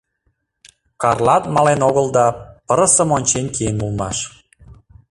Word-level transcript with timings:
Карлат 1.01 1.43
мален 1.55 1.81
огыл 1.89 2.07
да 2.17 2.25
пырысым 2.67 3.09
ончен 3.17 3.45
киен 3.55 3.77
улмаш. 3.85 4.17